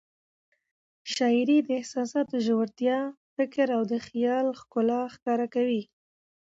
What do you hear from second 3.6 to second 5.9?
او خیال ښکلا ښکاره کوي.